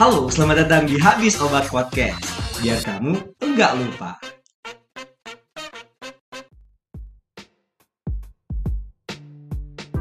Halo, 0.00 0.24
selamat 0.32 0.64
datang 0.64 0.88
di 0.88 0.96
Habis 0.96 1.36
Obat 1.36 1.68
Podcast. 1.68 2.24
Biar 2.64 2.80
kamu 2.80 3.12
enggak 3.44 3.76
lupa. 3.76 4.16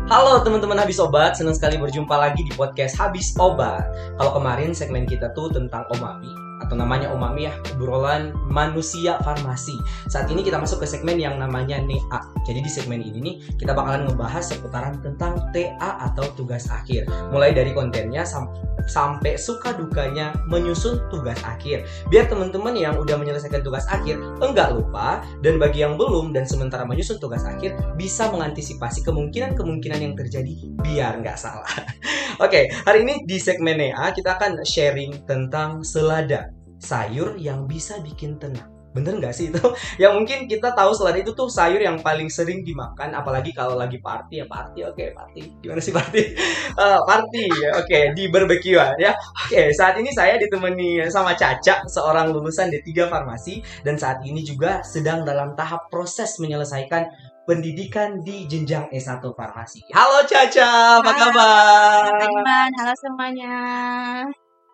Halo 0.08 0.40
teman-teman 0.48 0.80
Habis 0.80 0.96
Obat, 1.04 1.36
senang 1.36 1.60
sekali 1.60 1.76
berjumpa 1.76 2.16
lagi 2.16 2.40
di 2.40 2.56
podcast 2.56 2.96
Habis 2.96 3.36
Obat. 3.36 3.84
Kalau 4.16 4.32
kemarin 4.40 4.72
segmen 4.72 5.04
kita 5.04 5.36
tuh 5.36 5.52
tentang 5.52 5.84
omami 5.92 6.51
atau 6.62 6.78
namanya 6.78 7.10
omami 7.10 7.50
ya, 7.50 7.54
obrolan 7.76 8.32
manusia 8.48 9.18
farmasi. 9.26 9.76
Saat 10.08 10.30
ini 10.30 10.46
kita 10.46 10.62
masuk 10.62 10.86
ke 10.86 10.88
segmen 10.88 11.18
yang 11.18 11.42
namanya 11.42 11.82
NEA. 11.82 12.20
Jadi 12.46 12.60
di 12.62 12.72
segmen 12.72 13.02
ini 13.02 13.20
nih 13.22 13.36
kita 13.58 13.74
bakalan 13.74 14.06
ngebahas 14.10 14.46
seputaran 14.46 15.02
tentang 15.02 15.38
TA 15.52 16.12
atau 16.12 16.26
tugas 16.38 16.70
akhir. 16.70 17.10
Mulai 17.34 17.54
dari 17.54 17.74
kontennya 17.74 18.26
sam- 18.26 18.50
sampai 18.90 19.38
suka 19.38 19.74
dukanya 19.78 20.34
menyusun 20.50 21.02
tugas 21.14 21.38
akhir. 21.46 21.86
Biar 22.10 22.26
teman-teman 22.30 22.74
yang 22.74 22.98
udah 22.98 23.18
menyelesaikan 23.18 23.62
tugas 23.62 23.86
akhir 23.90 24.18
enggak 24.42 24.74
lupa 24.74 25.22
dan 25.46 25.62
bagi 25.62 25.86
yang 25.86 25.98
belum 25.98 26.34
dan 26.34 26.46
sementara 26.48 26.86
menyusun 26.86 27.22
tugas 27.22 27.46
akhir 27.46 27.78
bisa 27.98 28.30
mengantisipasi 28.30 29.06
kemungkinan-kemungkinan 29.06 30.00
yang 30.02 30.14
terjadi 30.18 30.54
biar 30.82 31.22
nggak 31.22 31.38
salah. 31.38 31.68
Oke, 32.46 32.72
hari 32.88 33.06
ini 33.06 33.24
di 33.28 33.38
segmen 33.38 33.78
NEA 33.78 34.14
kita 34.14 34.38
akan 34.38 34.62
sharing 34.66 35.26
tentang 35.30 35.82
selada, 35.86 36.51
sayur 36.82 37.38
yang 37.38 37.70
bisa 37.70 38.02
bikin 38.02 38.42
tenang. 38.42 38.82
Bener 38.92 39.24
nggak 39.24 39.32
sih 39.32 39.48
itu? 39.48 39.64
yang 40.04 40.20
mungkin 40.20 40.52
kita 40.52 40.76
tahu 40.76 40.92
selada 40.92 41.24
itu 41.24 41.32
tuh 41.32 41.48
sayur 41.48 41.80
yang 41.80 41.96
paling 42.04 42.28
sering 42.28 42.68
dimakan, 42.68 43.16
apalagi 43.16 43.56
kalau 43.56 43.80
lagi 43.80 44.04
party 44.04 44.44
ya 44.44 44.46
party. 44.48 44.84
Oke, 44.84 45.16
party. 45.16 45.64
Gimana 45.64 45.80
sih 45.80 45.96
party? 45.96 46.22
Eh, 46.72 47.00
party, 47.04 47.52
oke 47.84 48.00
di 48.16 48.32
barbekyuan 48.32 48.96
ya. 48.96 49.12
Oke, 49.44 49.76
saat 49.76 50.00
ini 50.00 50.08
saya 50.16 50.40
ditemani 50.40 51.04
sama 51.12 51.36
Caca, 51.36 51.84
seorang 51.84 52.32
lulusan 52.32 52.72
D3 52.72 53.12
Farmasi 53.12 53.60
dan 53.84 54.00
saat 54.00 54.24
ini 54.24 54.40
juga 54.40 54.80
sedang 54.80 55.28
dalam 55.28 55.52
tahap 55.60 55.92
proses 55.92 56.40
menyelesaikan 56.40 57.12
pendidikan 57.44 58.24
di 58.24 58.48
jenjang 58.48 58.88
S1 58.88 59.20
Farmasi. 59.36 59.84
Halo 59.92 60.24
Caca, 60.24 61.04
apa 61.04 61.12
kabar? 61.12 62.24
Iman, 62.24 62.72
halo 62.80 62.94
semuanya. 62.96 63.52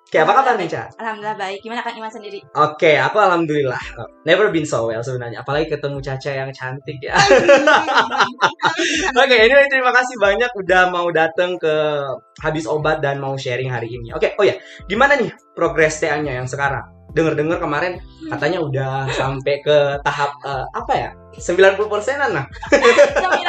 Oke, 0.07 0.23
apa 0.23 0.39
kabar 0.39 0.55
nih, 0.55 0.71
Caca? 0.71 0.87
Alhamdulillah 1.03 1.35
baik. 1.35 1.59
Gimana 1.59 1.83
Kak 1.83 1.99
Iman 1.99 2.07
sendiri? 2.07 2.39
Oke, 2.55 2.95
aku 2.95 3.19
alhamdulillah. 3.19 3.75
Never 4.23 4.55
been 4.55 4.63
so 4.63 4.87
well 4.87 5.03
sebenarnya, 5.03 5.43
apalagi 5.43 5.67
ketemu 5.67 5.99
Caca 5.99 6.31
yang 6.31 6.47
cantik 6.55 6.95
ya. 7.03 7.11
Oke, 9.19 9.35
ini 9.35 9.67
terima 9.67 9.91
kasih 9.91 10.15
banyak 10.15 10.47
udah 10.63 10.95
mau 10.95 11.11
datang 11.11 11.59
ke 11.59 11.75
habis 12.39 12.63
obat 12.71 13.03
dan 13.03 13.19
mau 13.19 13.35
sharing 13.35 13.67
hari 13.67 13.91
ini. 13.99 14.15
Oke, 14.15 14.31
oh 14.39 14.47
ya, 14.47 14.55
gimana 14.87 15.19
nih 15.19 15.27
progres 15.51 15.99
TA-nya 15.99 16.39
yang 16.39 16.47
sekarang? 16.47 16.87
Dengar-dengar 17.11 17.59
kemarin 17.59 17.99
katanya 18.31 18.63
udah 18.63 19.11
sampai 19.11 19.59
ke 19.59 19.99
tahap 20.07 20.31
eh, 20.47 20.65
apa 20.71 20.93
ya? 20.95 21.09
90 21.35 21.91
persenan 21.91 22.29
lah. 22.33 22.45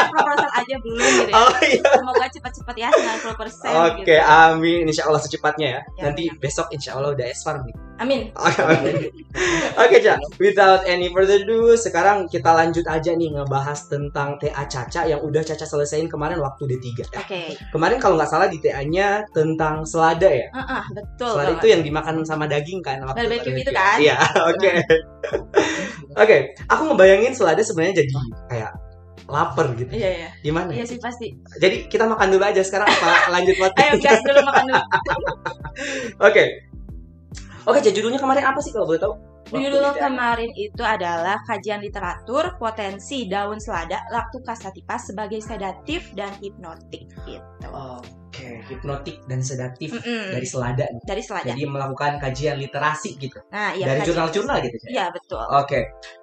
Proposal 0.08 0.50
aja 0.50 0.74
belum 0.82 0.98
gitu 0.98 1.30
ya. 1.30 1.34
Oh 1.38 1.52
iya. 1.62 1.80
Semoga 1.96 2.26
cepat-cepat 2.28 2.74
ya 2.76 2.88
90% 2.92 3.40
persen. 3.40 3.72
Oke, 3.72 4.16
amin. 4.18 4.84
Insya 4.88 5.08
Allah 5.08 5.22
secepatnya 5.22 5.68
ya. 5.78 5.80
Ya, 5.96 6.02
Nanti 6.10 6.28
besok 6.36 6.68
insya 6.74 6.98
Allah 6.98 7.14
udah 7.16 7.26
S-Farm 7.32 7.64
nih. 7.64 7.76
Amin. 7.98 8.30
Oke, 8.38 8.62
oke. 8.62 8.92
Oke, 9.74 9.96
Ca. 9.98 10.14
Without 10.38 10.86
any 10.86 11.10
further 11.10 11.42
ado, 11.42 11.74
sekarang 11.74 12.30
kita 12.30 12.46
lanjut 12.54 12.86
aja 12.86 13.10
nih 13.10 13.34
ngebahas 13.34 13.90
tentang 13.90 14.38
TA 14.38 14.70
Caca 14.70 15.02
yang 15.02 15.18
udah 15.18 15.42
Caca 15.42 15.66
selesaiin 15.66 16.06
kemarin 16.06 16.38
waktu 16.38 16.78
D3 16.78 16.86
ya. 16.94 17.06
Oke. 17.18 17.58
Kemarin 17.74 17.98
kalau 17.98 18.14
nggak 18.14 18.30
salah 18.30 18.46
di 18.46 18.62
TA-nya 18.62 19.26
tentang 19.34 19.82
selada 19.82 20.30
ya. 20.30 20.46
Heeh, 20.54 20.82
betul. 20.94 21.34
Selada 21.34 21.50
banget. 21.50 21.58
itu 21.58 21.66
yang 21.74 21.82
dimakan 21.82 22.14
sama 22.22 22.46
daging 22.46 22.80
kan 22.86 23.02
waktu 23.02 23.18
Barbecue 23.18 23.50
barbecue. 23.50 23.66
itu 23.66 23.72
kan? 23.74 23.96
Iya, 23.98 24.16
oke. 24.54 24.72
Oke, 26.16 26.56
aku 26.68 26.82
ngebayangin 26.88 27.36
selada 27.36 27.60
sebenarnya 27.60 28.04
jadi 28.04 28.10
kayak 28.48 28.70
lapar 29.28 29.76
gitu. 29.76 29.92
Iya, 29.92 30.10
iya. 30.24 30.30
Gimana? 30.40 30.72
Iya 30.72 30.84
ya? 30.84 30.88
sih 30.88 30.98
pasti. 30.98 31.36
Jadi 31.60 31.90
kita 31.92 32.08
makan 32.08 32.32
dulu 32.32 32.44
aja 32.48 32.64
sekarang 32.64 32.88
apa 32.88 33.12
lanjut 33.36 33.54
Ayo 33.54 33.62
podcast? 33.68 34.00
gas 34.00 34.20
dulu 34.24 34.40
makan 34.40 34.64
dulu. 34.72 34.84
Oke. 36.28 36.44
Oke, 37.68 37.78
jadi 37.84 38.00
judulnya 38.00 38.16
kemarin 38.16 38.48
apa 38.48 38.60
sih 38.64 38.72
kalau 38.72 38.88
boleh 38.88 39.00
tahu? 39.00 39.14
Waktu 39.48 39.64
Judul 39.64 39.96
kemarin 39.96 40.52
itu 40.60 40.84
adalah 40.84 41.40
kajian 41.48 41.80
literatur 41.80 42.60
potensi 42.60 43.24
daun 43.32 43.56
selada 43.56 44.04
laktukasatipa 44.12 45.00
sebagai 45.00 45.40
sedatif 45.40 46.12
dan 46.12 46.28
hipnotik 46.44 47.08
gitu. 47.24 47.68
Oke, 47.72 48.27
hipnotik 48.66 49.20
dan 49.28 49.40
sedatif 49.40 49.92
Mm-mm. 49.94 50.32
dari 50.34 50.46
selada 50.48 50.84
nih. 50.88 51.02
dari 51.04 51.22
selada. 51.22 51.48
Jadi 51.52 51.62
melakukan 51.64 52.16
kajian 52.16 52.56
literasi 52.56 53.16
gitu. 53.16 53.38
Nah, 53.52 53.72
iya 53.76 53.84
dari 53.94 54.00
jurnal-jurnal 54.04 54.56
gitu. 54.64 54.76
Iya, 54.88 55.12
betul. 55.12 55.44
Oke. 55.44 55.80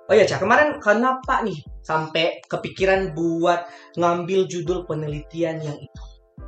Oh 0.09 0.13
ya, 0.13 0.25
Cak, 0.25 0.41
kemarin 0.41 0.77
kenapa 0.79 1.41
nih 1.41 1.57
sampai 1.81 2.41
kepikiran 2.45 3.13
buat 3.13 3.65
ngambil 3.95 4.45
judul 4.49 4.83
penelitian 4.85 5.61
yang 5.61 5.77
itu? 5.77 6.01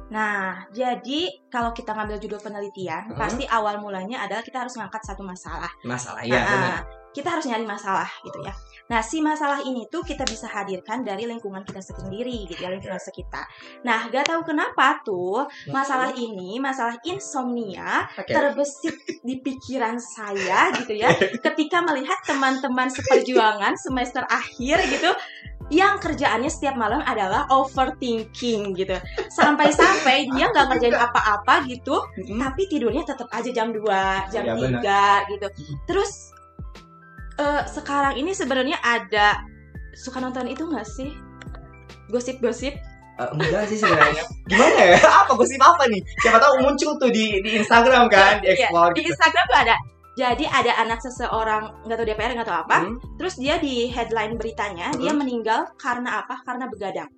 Nah, 0.07 0.63
jadi 0.71 1.27
kalau 1.51 1.75
kita 1.75 1.91
ngambil 1.91 2.15
judul 2.23 2.39
penelitian, 2.39 3.11
Hmm. 3.11 3.19
pasti 3.19 3.43
awal 3.43 3.75
mulanya 3.83 4.23
adalah 4.23 4.39
kita 4.39 4.63
harus 4.63 4.79
ngangkat 4.79 5.03
satu 5.03 5.19
masalah. 5.19 5.67
Masalah 5.83 6.23
Nah, 6.23 6.31
ya, 6.31 6.41
benar. 6.47 6.81
Kita 7.15 7.27
harus 7.33 7.45
nyari 7.49 7.65
masalah 7.65 8.07
gitu 8.23 8.39
ya. 8.43 8.53
Nah, 8.87 9.03
si 9.03 9.19
masalah 9.19 9.59
ini 9.67 9.83
tuh 9.91 9.99
kita 9.99 10.23
bisa 10.23 10.47
hadirkan 10.47 11.03
dari 11.03 11.27
lingkungan 11.27 11.67
kita 11.67 11.83
sendiri 11.83 12.47
gitu 12.47 12.63
ya, 12.63 12.71
lingkungan 12.71 12.99
sekitar. 12.99 13.43
Nah, 13.83 14.07
gak 14.07 14.31
tahu 14.31 14.47
kenapa 14.47 15.03
tuh 15.03 15.43
masalah 15.75 16.15
ini, 16.15 16.55
masalah 16.55 16.95
insomnia 17.03 18.07
Oke. 18.15 18.31
terbesit 18.31 18.95
di 19.27 19.43
pikiran 19.43 19.99
saya 19.99 20.71
gitu 20.79 20.95
ya, 20.95 21.11
ketika 21.19 21.83
melihat 21.83 22.15
teman-teman 22.23 22.87
seperjuangan 22.87 23.75
semester 23.85 24.23
akhir 24.31 24.79
gitu 24.87 25.11
yang 25.67 25.99
kerjaannya 25.99 26.47
setiap 26.47 26.79
malam 26.79 27.03
adalah 27.03 27.43
overthinking 27.51 28.71
gitu 28.71 28.95
sampai-sampai 29.27 30.31
dia 30.31 30.47
nggak 30.47 30.63
ngerjain 30.71 30.95
apa-apa 30.95 31.67
gitu 31.67 31.99
tapi 32.39 32.61
tidurnya 32.71 33.03
tetap 33.03 33.27
aja 33.35 33.51
jam 33.51 33.75
2, 33.75 34.31
jam 34.31 34.43
Iya, 34.47 35.27
3 35.27 35.31
gitu. 35.35 35.47
Terus 35.83 36.36
eh, 37.37 37.61
sekarang 37.65 38.13
ini 38.15 38.31
sebenarnya 38.31 38.77
ada 38.79 39.41
suka 39.93 40.17
nonton 40.17 40.45
itu 40.45 40.63
nggak 40.63 40.85
sih? 40.85 41.09
Gosip-gosip. 42.07 42.73
Eh, 43.17 43.29
enggak 43.33 43.65
sih 43.65 43.77
sebenarnya. 43.77 44.23
Gimana 44.45 44.79
ya? 44.93 44.97
Apa 45.25 45.33
gosip 45.33 45.57
apa 45.57 45.89
nih? 45.89 46.01
Siapa 46.21 46.37
tahu 46.37 46.61
muncul 46.61 47.01
tuh 47.01 47.09
di 47.09 47.41
di 47.41 47.57
Instagram 47.57 48.05
kan, 48.07 48.39
di 48.39 48.53
Iya, 48.53 48.69
explore 48.69 48.93
di 48.93 49.01
gitu. 49.01 49.09
Instagram 49.11 49.45
tuh 49.49 49.57
ada. 49.57 49.75
Jadi 50.17 50.45
ada 50.49 50.71
anak 50.81 50.99
seseorang 51.01 51.85
nggak 51.85 51.97
tahu 51.97 52.07
DPR 52.09 52.33
nggak 52.37 52.49
tahu 52.49 52.59
apa. 52.65 52.77
Hmm, 52.85 52.97
Terus 53.17 53.37
dia 53.37 53.57
di 53.57 53.89
headline 53.89 54.37
beritanya 54.37 54.89
dia 54.97 55.13
Hmm. 55.13 55.21
meninggal 55.21 55.65
karena 55.77 56.21
apa? 56.21 56.41
Karena 56.41 56.65
begadang. 56.69 57.09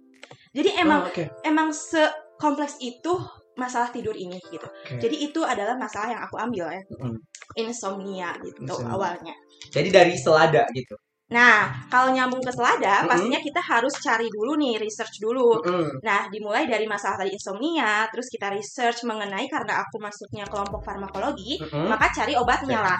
Jadi 0.51 0.69
emang 0.75 1.03
oh, 1.06 1.12
oke. 1.12 1.24
emang 1.44 1.69
sekompleks 1.72 2.80
itu 2.80 3.12
masalah 3.56 3.91
tidur 3.91 4.16
ini 4.16 4.40
gitu. 4.51 4.66
Oke. 4.66 5.00
Jadi 5.00 5.16
itu 5.19 5.44
adalah 5.44 5.75
masalah 5.75 6.12
yang 6.12 6.22
aku 6.24 6.40
ambil 6.40 6.72
ya. 6.72 6.80
Mm. 6.96 7.19
Insomnia 7.58 8.36
gitu 8.44 8.62
Insomnia. 8.66 8.94
awalnya. 8.94 9.36
Jadi 9.70 9.90
dari 9.90 10.14
selada 10.18 10.66
gitu. 10.74 10.94
Nah, 11.30 11.86
kalau 11.94 12.10
nyambung 12.10 12.42
ke 12.42 12.50
selada, 12.50 13.06
Mm-mm. 13.06 13.10
pastinya 13.14 13.38
kita 13.38 13.62
harus 13.62 13.94
cari 14.02 14.26
dulu 14.34 14.58
nih, 14.58 14.82
research 14.82 15.22
dulu. 15.22 15.62
Mm. 15.62 16.02
Nah, 16.02 16.26
dimulai 16.34 16.66
dari 16.66 16.90
masalah 16.90 17.22
tadi 17.22 17.38
insomnia, 17.38 18.10
terus 18.10 18.34
kita 18.34 18.50
research 18.50 19.06
mengenai 19.06 19.46
karena 19.46 19.86
aku 19.86 20.02
masuknya 20.02 20.50
kelompok 20.50 20.82
farmakologi, 20.82 21.62
Mm-mm. 21.62 21.86
maka 21.86 22.10
cari 22.10 22.34
obatnya 22.34 22.82
lah. 22.82 23.00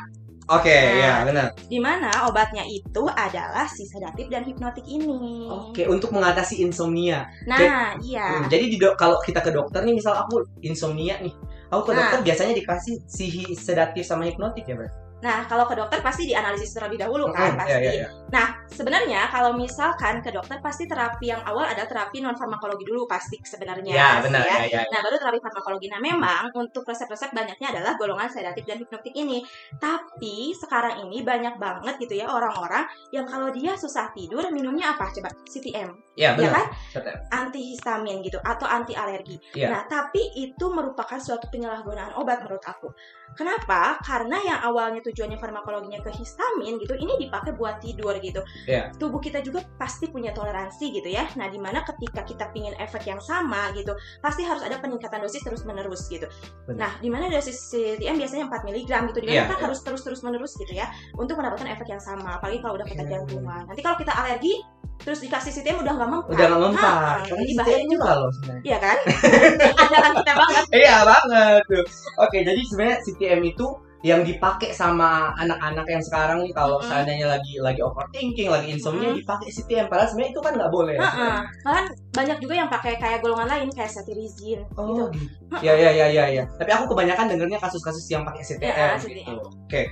Oke, 0.50 0.74
Nah. 0.74 0.98
ya 0.98 1.14
benar. 1.30 1.48
Di 1.70 1.78
mana 1.78 2.10
obatnya 2.26 2.66
itu 2.66 3.06
adalah 3.06 3.70
si 3.70 3.86
sedatif 3.86 4.34
dan 4.34 4.42
hipnotik 4.42 4.82
ini. 4.90 5.46
Oke, 5.46 5.86
untuk 5.86 6.10
mengatasi 6.10 6.66
insomnia. 6.66 7.30
Nah, 7.46 7.94
iya. 8.02 8.42
Hmm, 8.42 8.50
jadi 8.50 8.66
di 8.66 8.78
kalau 8.98 9.22
kita 9.22 9.46
ke 9.46 9.54
dokter 9.54 9.86
nih, 9.86 9.94
misal 10.02 10.18
aku 10.26 10.42
insomnia 10.66 11.22
nih, 11.22 11.34
aku 11.70 11.82
ke 11.86 11.92
Nah. 11.94 12.02
dokter 12.02 12.20
biasanya 12.34 12.54
dikasih 12.58 12.98
si 13.06 13.26
sedatif 13.54 14.02
sama 14.10 14.26
hipnotik 14.26 14.66
ya, 14.66 14.74
Bro? 14.74 14.90
Nah, 15.20 15.44
kalau 15.46 15.68
ke 15.68 15.76
dokter 15.76 16.00
pasti 16.00 16.24
dianalisis 16.26 16.72
terlebih 16.72 16.96
dahulu 16.96 17.28
kan, 17.30 17.52
Mm, 17.54 17.60
pasti. 17.60 17.74
ya, 17.76 17.80
ya, 17.84 17.94
ya. 18.04 18.08
Nah, 18.30 18.48
sebenarnya 18.70 19.28
kalau 19.28 19.52
misalkan 19.52 20.24
ke 20.24 20.32
dokter 20.32 20.64
pasti 20.64 20.88
terapi 20.88 21.28
yang 21.28 21.44
awal 21.44 21.68
ada 21.68 21.84
terapi 21.84 22.24
non 22.24 22.40
farmakologi 22.40 22.88
dulu 22.88 23.04
pasti 23.04 23.36
sebenarnya. 23.42 23.92
Ya, 23.92 24.08
pasti 24.16 24.26
benar. 24.32 24.44
ya. 24.48 24.56
Ya, 24.64 24.66
ya. 24.80 24.82
Nah, 24.88 25.00
baru 25.04 25.16
terapi 25.20 25.40
farmakologi. 25.42 25.88
Nah, 25.92 26.00
memang 26.00 26.44
untuk 26.56 26.88
resep-resep 26.88 27.32
banyaknya 27.32 27.68
adalah 27.76 28.00
golongan 28.00 28.32
sedatif 28.32 28.64
dan 28.64 28.80
hipnotik 28.80 29.12
ini. 29.12 29.44
Tapi 29.76 30.56
sekarang 30.56 31.04
ini 31.04 31.20
banyak 31.22 31.60
banget 31.60 32.00
gitu 32.00 32.16
ya 32.16 32.32
orang-orang 32.32 32.88
yang 33.12 33.28
kalau 33.28 33.52
dia 33.52 33.76
susah 33.76 34.14
tidur 34.14 34.48
minumnya 34.50 34.96
apa? 34.96 35.12
Coba 35.12 35.30
CTM, 35.44 35.90
Ya, 36.16 36.32
ya 36.32 36.38
benar. 36.38 36.52
kan? 36.54 36.66
Betul. 36.96 37.16
Antihistamin 37.50 38.18
gitu 38.22 38.40
atau 38.40 38.64
anti 38.64 38.94
alergi. 38.94 39.36
Iya. 39.52 39.68
Nah, 39.74 39.82
tapi 39.84 40.22
itu 40.38 40.66
merupakan 40.70 41.18
suatu 41.18 41.50
penyalahgunaan 41.50 42.16
obat 42.16 42.40
menurut 42.40 42.64
aku. 42.64 42.88
Kenapa? 43.34 43.98
Karena 44.02 44.38
yang 44.42 44.60
awalnya 44.64 45.02
tujuannya 45.12 45.38
farmakologinya 45.38 46.00
ke 46.06 46.12
histamin 46.14 46.78
gitu, 46.80 46.94
ini 46.96 47.18
dipakai 47.20 47.58
buat 47.58 47.82
tidur 47.82 48.14
gitu. 48.22 48.42
Iya. 48.70 48.94
tubuh 48.98 49.18
kita 49.20 49.42
juga 49.42 49.66
pasti 49.78 50.08
punya 50.12 50.30
toleransi 50.36 50.92
gitu 50.94 51.10
ya 51.10 51.26
nah 51.36 51.48
di 51.50 51.58
mana 51.58 51.82
ketika 51.86 52.22
kita 52.26 52.50
pingin 52.54 52.76
efek 52.78 53.08
yang 53.08 53.20
sama 53.24 53.72
gitu 53.74 53.96
pasti 54.22 54.46
harus 54.46 54.62
ada 54.62 54.78
peningkatan 54.82 55.22
dosis 55.24 55.42
terus 55.42 55.64
menerus 55.66 56.06
gitu 56.12 56.28
Benar. 56.68 56.78
nah 56.78 56.92
di 57.00 57.10
mana 57.10 57.32
dosis 57.32 57.56
CTM 57.72 58.20
biasanya 58.20 58.46
4 58.52 58.68
mg 58.68 58.92
gitu 59.14 59.20
di 59.24 59.28
mana 59.32 59.38
Iya. 59.40 59.50
kan 59.50 59.60
harus 59.70 59.80
terus 59.82 60.02
terus 60.04 60.22
menerus 60.22 60.54
gitu 60.60 60.74
ya 60.76 60.90
untuk 61.16 61.40
mendapatkan 61.40 61.68
efek 61.74 61.88
yang 61.90 62.02
sama 62.04 62.38
apalagi 62.38 62.60
kalau 62.62 62.76
udah 62.76 62.86
Oke. 62.86 62.94
ketergantungan 62.98 63.64
nanti 63.70 63.82
kalau 63.82 63.98
kita 63.98 64.12
alergi 64.14 64.54
terus 65.00 65.24
dikasih 65.24 65.52
CTM 65.56 65.80
udah 65.80 65.94
nggak 65.96 66.12
mempan 66.12 66.32
Udah 66.36 66.46
nggak 66.52 66.62
mempan. 66.62 66.92
Ah, 66.92 67.24
Karena 67.24 67.40
jadi 67.40 67.54
CTM 67.56 67.60
bahaya 67.64 67.80
juga 67.80 67.90
juga 67.96 68.12
loh 68.20 68.32
sebenarnya. 68.36 68.64
Iya 68.68 68.78
kan? 68.84 68.98
Andalan 69.80 70.14
kita 70.20 70.32
banget. 70.36 70.64
Iya 70.76 70.96
banget 71.08 71.62
tuh. 71.72 71.86
Oke, 72.20 72.38
jadi 72.44 72.62
sebenarnya 72.68 72.98
CTM 73.08 73.42
itu 73.48 73.68
yang 74.00 74.24
dipakai 74.24 74.72
sama 74.72 75.36
anak-anak 75.36 75.84
yang 75.92 76.00
sekarang 76.00 76.40
nih 76.48 76.56
kalau 76.56 76.80
seandainya 76.80 77.28
lagi 77.28 77.60
lagi 77.60 77.84
overthinking, 77.84 78.48
lagi 78.48 78.72
insomnia 78.72 79.12
dipakai 79.12 79.52
CTM. 79.52 79.92
Padahal 79.92 80.08
sebenarnya 80.08 80.32
itu 80.32 80.42
kan 80.42 80.54
nggak 80.56 80.72
boleh. 80.72 80.96
ya. 80.96 81.04
Heeh. 81.04 81.38
Bahkan 81.68 81.86
banyak 82.16 82.38
juga 82.40 82.54
yang 82.56 82.70
pakai 82.72 82.96
kayak 82.96 83.20
golongan 83.20 83.52
lain 83.52 83.68
kayak 83.76 83.92
cetirizine 83.92 84.64
gitu. 84.64 84.80
Oh, 84.80 85.12
gitu. 85.12 85.28
Ya 85.60 85.76
ya 85.76 85.92
ya 85.92 86.08
ya 86.08 86.26
ya. 86.32 86.44
Tapi 86.56 86.72
aku 86.72 86.96
kebanyakan 86.96 87.28
dengernya 87.36 87.60
kasus-kasus 87.60 88.08
yang 88.08 88.24
pakai 88.24 88.44
CTM 88.48 88.72
Ya, 88.72 88.96
gitu. 88.96 89.04
CTM. 89.12 89.38
Oke. 89.68 89.84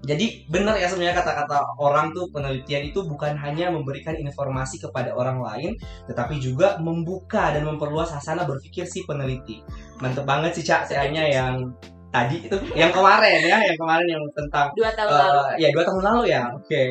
Jadi 0.00 0.48
benar 0.48 0.80
ya 0.80 0.88
sebenarnya 0.88 1.20
kata-kata 1.20 1.76
orang 1.76 2.16
tuh 2.16 2.24
penelitian 2.32 2.88
itu 2.88 3.04
bukan 3.04 3.36
hanya 3.36 3.68
memberikan 3.68 4.16
informasi 4.16 4.80
kepada 4.80 5.12
orang 5.12 5.44
lain, 5.44 5.76
tetapi 6.08 6.40
juga 6.40 6.80
membuka 6.80 7.52
dan 7.52 7.68
memperluas 7.68 8.08
hasana 8.08 8.48
berpikir 8.48 8.88
si 8.88 9.04
peneliti. 9.04 9.60
Mantep 10.00 10.24
banget 10.24 10.56
sih 10.56 10.64
Cak, 10.64 10.88
kayaknya 10.88 11.28
yang 11.28 11.76
tadi 12.10 12.36
itu 12.42 12.56
yang 12.74 12.90
kemarin 12.90 13.40
ya, 13.40 13.58
yang 13.62 13.78
kemarin 13.78 14.06
yang 14.06 14.22
tentang 14.34 14.66
Dua 14.74 14.90
tahun 14.92 15.10
lalu. 15.10 15.38
eh, 15.54 15.54
ya 15.62 15.68
dua 15.70 15.84
tahun 15.86 16.02
lalu 16.02 16.22
ya. 16.28 16.42
Oke. 16.52 16.82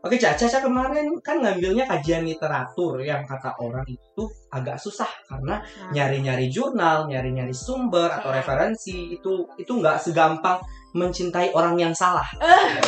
Oke, 0.00 0.16
Caca, 0.16 0.48
Caca 0.48 0.64
kemarin 0.64 1.12
kan 1.20 1.44
ngambilnya 1.44 1.84
kajian 1.84 2.24
literatur 2.24 3.04
yang 3.04 3.20
kata 3.20 3.52
orang 3.60 3.84
itu 3.84 4.24
agak 4.48 4.80
susah 4.80 5.04
karena 5.28 5.60
Nah. 5.60 5.92
nyari-nyari 5.92 6.48
jurnal, 6.48 7.04
nyari-nyari 7.04 7.52
sumber 7.52 8.08
atau 8.08 8.32
Hmm. 8.32 8.40
referensi 8.40 9.12
itu 9.12 9.44
itu 9.56 9.72
nggak 9.76 10.00
segampang 10.00 10.56
mencintai 10.96 11.52
orang 11.52 11.76
yang 11.76 11.92
salah. 11.92 12.24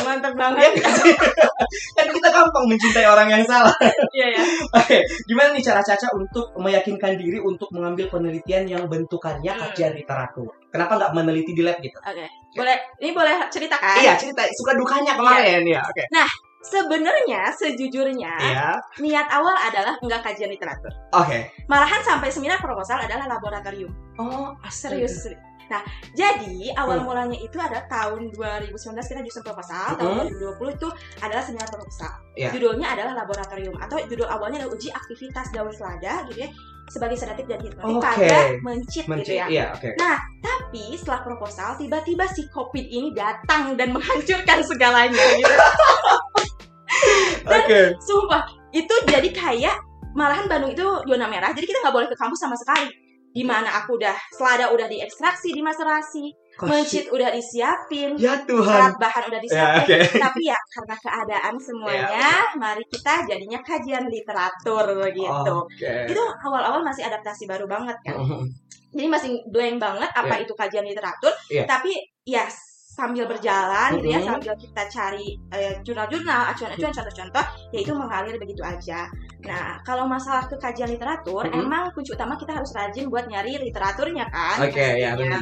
Mantap 0.01 0.33
Ya 0.33 0.41
banget. 0.41 0.73
nggak 0.73 0.93
sih? 1.05 1.13
kan 1.93 2.07
kita 2.09 2.29
gampang 2.33 2.65
mencintai 2.65 3.05
orang 3.05 3.29
yang 3.29 3.43
salah. 3.45 3.77
Iya 4.09 4.27
ya. 4.33 4.41
Oke, 4.73 4.97
gimana 5.23 5.53
nih 5.53 5.61
cara 5.61 5.85
Caca 5.85 6.09
untuk 6.17 6.49
meyakinkan 6.57 7.13
diri 7.13 7.37
untuk 7.37 7.69
mengambil 7.69 8.09
penelitian 8.09 8.65
yang 8.65 8.83
bentukannya 8.89 9.53
kajian 9.53 9.93
literatur? 9.93 10.49
Kenapa 10.73 10.97
nggak 10.97 11.11
meneliti 11.13 11.53
di 11.53 11.61
lab 11.61 11.77
gitu? 11.85 11.93
Oke. 12.01 12.25
Boleh 12.57 12.77
ini 12.97 13.13
boleh 13.13 13.45
ceritakan? 13.45 14.01
Iya, 14.01 14.17
cerita 14.17 14.41
suka 14.57 14.73
dukanya 14.73 15.13
kemarin 15.13 15.61
ya. 15.69 15.85
Oke. 15.85 16.09
Sebenarnya 16.63 17.51
sejujurnya 17.51 18.33
Iya. 18.39 18.79
niat 19.03 19.27
awal 19.35 19.51
adalah 19.51 19.99
enggak 19.99 20.23
kajian 20.23 20.47
literatur. 20.47 20.89
Oke. 21.11 21.51
Malahan 21.67 21.99
sampai 22.01 22.31
seminar 22.31 22.57
proposal 22.57 23.03
adalah 23.03 23.27
laboratorium. 23.27 23.91
Oh, 24.15 24.55
Serius. 24.71 25.27
Nah, 25.71 25.81
jadi 26.11 26.73
awal 26.75 27.01
Hmm. 27.01 27.07
mulanya 27.07 27.37
itu 27.37 27.55
adalah 27.55 27.85
tahun 27.87 28.31
2019 28.31 29.07
kita 29.07 29.21
justru 29.23 29.41
proposal, 29.43 29.95
tahun 29.95 30.11
Hmm. 30.11 30.31
2020 30.31 30.71
itu 30.73 30.87
adalah 31.19 31.43
seminar 31.43 31.67
proposal. 31.67 32.11
Iya. 32.35 32.49
Judulnya 32.51 32.87
adalah 32.93 33.13
laboratorium 33.23 33.75
atau 33.79 33.97
judul 34.03 34.27
awalnya 34.27 34.63
adalah 34.63 34.73
uji 34.75 34.89
aktivitas 34.89 35.51
daun 35.51 35.71
selada 35.71 36.25
gitu 36.29 36.43
ya 36.43 36.49
sebagai 36.83 37.15
sedatif 37.15 37.47
dan 37.47 37.63
hipnotik 37.63 37.95
Oke. 37.95 38.03
pada 38.27 38.39
mencit, 38.59 39.05
Mencit, 39.07 39.23
gitu 39.23 39.33
ya. 39.39 39.45
iya, 39.47 39.65
oke. 39.71 39.87
Tapi 40.43 40.83
setelah 40.99 41.23
proposal 41.23 41.79
tiba-tiba 41.79 42.27
si 42.27 42.43
COVID 42.51 42.85
ini 42.85 43.15
datang 43.15 43.79
dan 43.79 43.95
menghancurkan 43.95 44.59
segalanya 44.61 45.15
gitu. 45.15 45.53
Oke. 47.47 47.81
Sumpah, 47.99 48.43
itu 48.71 48.93
jadi 49.07 49.29
kayak 49.31 49.75
malahan 50.13 50.45
Bandung 50.45 50.71
itu 50.71 50.85
zona 51.09 51.25
merah, 51.25 51.51
jadi 51.51 51.65
kita 51.65 51.81
nggak 51.83 51.95
boleh 51.95 52.07
ke 52.11 52.17
kampus 52.19 52.39
sama 52.39 52.55
sekali. 52.55 52.87
Di 53.33 53.41
mana 53.41 53.81
aku 53.81 53.97
udah 53.97 54.13
selada 54.29 54.69
udah 54.69 54.85
diekstraksi, 54.85 55.49
dimaserasi, 55.51 56.25
mencit 56.61 57.09
udah 57.09 57.33
disiapin, 57.33 58.13
Ya 58.13 58.37
alat 58.37 58.45
Tuhan. 58.45 58.91
bahan 59.01 59.23
udah 59.25 59.39
Ya, 59.41 59.45
disiapin. 59.49 59.85
oke. 59.89 59.97
Tapi 60.29 60.41
ya 60.45 60.57
karena 60.69 60.95
keadaan 61.01 61.55
semuanya, 61.57 62.27
mari 62.55 62.85
kita 62.85 63.25
jadinya 63.25 63.57
kajian 63.65 64.05
literatur 64.05 64.85
gitu. 65.09 65.53
Oke. 65.65 66.13
Itu 66.13 66.23
awal-awal 66.45 66.85
masih 66.85 67.09
adaptasi 67.09 67.49
baru 67.49 67.65
banget 67.65 67.97
kan. 68.05 68.21
Mhm. 68.21 68.45
Jadi 68.93 69.07
masih 69.09 69.29
blank 69.49 69.81
banget 69.81 70.09
apa 70.13 70.35
itu 70.37 70.53
kajian 70.53 70.85
literatur. 70.85 71.33
Iya. 71.49 71.65
Tapi 71.65 71.89
ya 72.23 72.45
sambil 72.93 73.25
berjalan 73.25 73.97
gitu 73.97 74.13
ya, 74.13 74.21
sambil 74.21 74.53
kita 74.53 74.85
cari 74.85 75.33
eh, 75.49 75.81
jurnal-jurnal, 75.81 76.53
acuan-acuan, 76.53 76.93
contoh-contoh, 76.93 77.45
ya 77.73 77.79
itu 77.81 77.91
mengalir 77.97 78.37
begitu 78.37 78.61
aja. 78.61 79.09
Nah, 79.49 79.81
kalau 79.81 80.05
masalah 80.05 80.45
ke 80.45 80.55
kajian 80.61 80.93
literatur, 80.93 81.49
Mhm. 81.49 81.57
emang 81.57 81.89
kunci 81.97 82.13
utama 82.13 82.37
kita 82.37 82.53
harus 82.53 82.69
rajin 82.77 83.09
buat 83.09 83.25
nyari 83.25 83.57
literaturnya 83.65 84.29
kan. 84.29 84.69
Oke, 84.69 84.77
ya 85.01 85.17
pastinya. 85.17 85.41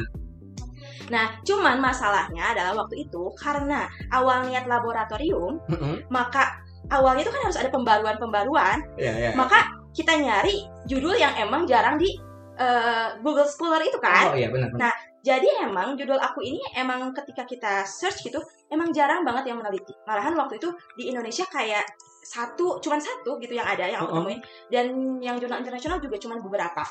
Nah, 1.12 1.26
cuman 1.44 1.76
masalahnya 1.76 2.56
adalah 2.56 2.72
waktu 2.72 3.04
itu 3.04 3.22
karena 3.36 3.84
awal 4.08 4.48
niat 4.48 4.64
laboratorium, 4.64 5.60
Mhm. 5.68 6.08
maka 6.08 6.56
awalnya 6.88 7.28
itu 7.28 7.32
kan 7.36 7.42
harus 7.52 7.58
ada 7.60 7.68
pembaruan-pembaruan, 7.68 8.80
Ya, 8.96 9.12
ya. 9.12 9.30
maka 9.36 9.68
kita 9.92 10.16
nyari 10.16 10.64
judul 10.88 11.20
yang 11.20 11.36
emang 11.36 11.68
jarang 11.68 12.00
di 12.00 12.08
eh, 12.52 13.08
Google 13.24 13.48
Scholar 13.48 13.80
itu 13.80 13.96
kan. 13.96 14.28
Oh 14.28 14.36
iya 14.36 14.52
benar. 14.52 14.68
benar. 14.70 14.91
Jadi 15.22 15.46
emang 15.62 15.94
judul 15.94 16.18
aku 16.18 16.42
ini 16.42 16.58
emang 16.74 17.14
ketika 17.14 17.46
kita 17.46 17.86
search 17.86 18.26
gitu 18.26 18.42
emang 18.66 18.90
jarang 18.90 19.22
banget 19.22 19.54
yang 19.54 19.62
meneliti. 19.62 19.94
Malahan 20.02 20.34
waktu 20.34 20.58
itu 20.58 20.74
di 20.98 21.14
Indonesia 21.14 21.46
kayak 21.46 21.86
satu, 22.22 22.82
cuman 22.82 22.98
satu 22.98 23.38
gitu 23.38 23.54
yang 23.54 23.66
ada 23.66 23.86
yang 23.86 24.06
aku 24.06 24.18
temuin 24.18 24.40
dan 24.70 24.86
yang 25.22 25.38
jurnal 25.38 25.62
internasional 25.62 26.02
juga 26.02 26.18
cuman 26.18 26.42
beberapa. 26.42 26.82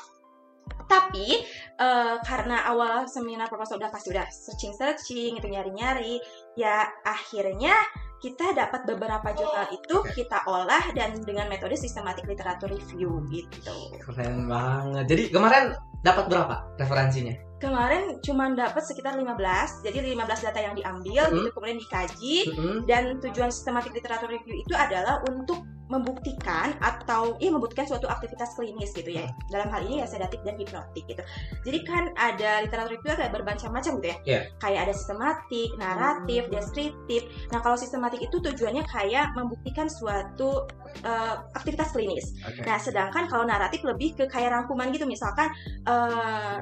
Tapi 0.88 1.44
eh, 1.76 2.16
karena 2.24 2.68
awal 2.68 3.08
seminar 3.08 3.52
proposal 3.52 3.80
udah 3.80 3.92
pasti 3.92 4.12
udah 4.12 4.28
searching 4.32 4.76
searching 4.76 5.40
itu 5.40 5.48
nyari 5.48 5.72
nyari 5.72 6.16
ya 6.56 6.88
akhirnya 7.04 7.76
kita 8.22 8.54
dapat 8.54 8.86
beberapa 8.86 9.34
jurnal 9.34 9.66
itu 9.74 9.98
kita 10.14 10.46
olah 10.46 10.94
dan 10.94 11.18
dengan 11.26 11.50
metode 11.50 11.74
sistematik 11.74 12.30
literatur 12.30 12.70
review 12.70 13.24
gitu. 13.34 13.76
Keren 13.98 14.46
banget. 14.46 15.10
Jadi 15.10 15.24
kemarin 15.34 15.74
dapat 16.06 16.30
berapa 16.30 16.56
referensinya? 16.78 17.51
Kemarin 17.62 18.18
cuma 18.26 18.50
dapat 18.58 18.82
sekitar 18.82 19.14
15, 19.14 19.86
jadi 19.86 20.02
15 20.02 20.42
data 20.42 20.58
yang 20.58 20.74
diambil 20.74 21.30
Hmm. 21.30 21.36
gitu 21.38 21.50
kemudian 21.54 21.78
dikaji 21.78 22.36
Mhm. 22.50 22.76
dan 22.90 23.04
tujuan 23.22 23.54
sistematik 23.54 23.94
literatur 23.94 24.34
review 24.34 24.66
itu 24.66 24.74
adalah 24.74 25.22
untuk 25.30 25.62
membuktikan 25.92 26.72
atau 26.80 27.36
iya 27.44 27.52
membuktikan 27.52 27.84
suatu 27.84 28.08
aktivitas 28.08 28.56
klinis 28.56 28.96
gitu 28.96 29.12
ya. 29.12 29.28
Dalam 29.52 29.68
hal 29.68 29.84
ini 29.84 30.00
ya 30.00 30.08
sedatif 30.08 30.40
dan 30.48 30.56
hipnotik 30.56 31.04
gitu. 31.04 31.20
Jadi 31.68 31.80
kan 31.84 32.16
ada 32.16 32.64
literatur 32.64 32.96
review 32.96 33.12
ada 33.12 33.28
bermacam-macam 33.28 33.92
gitu 34.00 34.08
ya. 34.08 34.18
Iya. 34.24 34.42
Kayak 34.64 34.80
ada 34.88 34.94
sistematik, 34.96 35.70
naratif, 35.76 36.42
Hmm. 36.48 36.54
deskriptif. 36.56 37.22
Nah, 37.52 37.60
kalau 37.60 37.76
sistematik 37.76 38.24
itu 38.24 38.40
tujuannya 38.40 38.88
kayak 38.88 39.36
membuktikan 39.36 39.92
suatu 39.92 40.64
eh, 41.04 41.36
aktivitas 41.56 41.96
klinis. 41.96 42.36
Oke. 42.44 42.68
Nah, 42.68 42.76
sedangkan 42.76 43.28
kalau 43.32 43.48
naratif 43.48 43.80
lebih 43.84 44.12
ke 44.16 44.28
kayak 44.28 44.52
rangkuman 44.52 44.92
gitu, 44.92 45.08
misalkan 45.08 45.48
eh, 45.88 46.58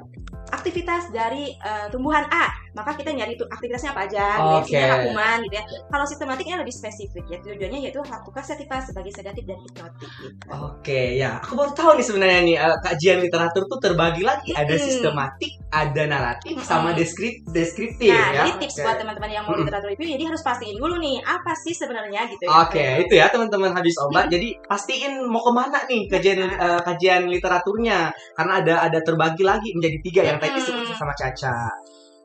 aktivitas 0.50 1.10
dari 1.14 1.54
eh, 1.58 1.88
tumbuhan 1.94 2.26
A, 2.30 2.46
maka 2.74 2.96
kita 2.96 3.12
nyari 3.14 3.34
tuh 3.36 3.48
aktivitasnya 3.50 3.92
apa 3.96 4.02
aja, 4.06 4.26
gitu 4.62 4.78
ya, 4.78 4.86
rangkuman 4.94 5.38
gitu 5.48 5.56
ya. 5.58 5.64
Kalau 5.90 6.06
sistematiknya 6.06 6.56
lebih 6.62 6.74
spesifik 6.74 7.26
ya, 7.30 7.38
tujuannya 7.42 7.80
yaitu 7.90 8.00
lakukan 8.04 8.44
sedatif 8.46 8.68
sebagai 8.70 9.12
sedatif 9.12 9.44
dan 9.50 9.58
hipnotik 9.60 10.12
gitu. 10.22 10.46
Oke, 10.50 11.02
ya. 11.18 11.42
Aku 11.42 11.58
baru 11.58 11.72
tahu 11.74 11.98
nih 11.98 12.06
sebenarnya 12.06 12.40
nih 12.46 12.56
eh, 12.58 12.78
kajian 12.86 13.18
literatur 13.24 13.64
tuh 13.66 13.80
terbagi 13.82 14.24
lagi. 14.24 14.52
Ada 14.54 14.76
sistematik, 14.78 15.52
ada 15.74 16.04
naratif, 16.06 16.58
Mm-mm. 16.58 16.66
sama 16.66 16.94
deskrip 16.94 17.42
deskriptif 17.50 18.10
Nah, 18.10 18.30
ya. 18.32 18.44
jadi 18.44 18.52
tips 18.62 18.76
Oke. 18.80 18.84
buat 18.86 18.98
teman-teman 19.02 19.30
yang 19.30 19.44
mau 19.46 19.56
literatur 19.58 19.90
review, 19.92 20.08
jadi 20.16 20.24
harus 20.30 20.42
pastiin 20.42 20.78
dulu 20.78 20.96
nih 21.02 21.18
apa 21.26 21.54
sih 21.56 21.74
sebenarnya 21.74 22.22
gitu 22.30 22.44
ya. 22.46 22.50
Oke, 22.66 22.86
itu 23.06 23.14
ya 23.18 23.26
teman-teman 23.30 23.72
habis 23.74 23.96
obat. 24.00 24.30
Jadi 24.30 24.56
pastiin 24.66 25.26
mau 25.26 25.42
ke 25.42 25.52
mana 25.52 25.80
nih 25.90 26.02
kajian 26.08 26.40
eh, 26.46 26.82
kajian 26.86 27.22
literaturnya 27.28 28.14
karena 28.38 28.54
ada 28.62 28.74
ada 28.86 29.00
terbagi 29.02 29.44
lagi 29.44 29.70
menjadi 29.76 29.98
tiga 30.06 30.22
yang 30.34 30.38
tadi 30.38 30.54
disebut 30.60 30.96
sama 30.96 31.14
Caca. 31.18 31.58